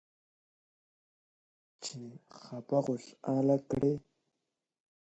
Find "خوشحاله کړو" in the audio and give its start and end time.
2.85-3.93